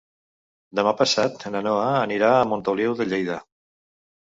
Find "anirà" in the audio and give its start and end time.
1.99-2.33